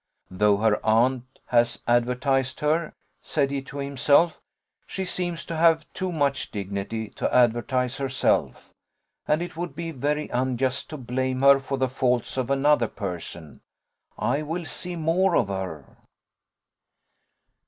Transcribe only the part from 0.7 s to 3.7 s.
aunt has advertised her," said he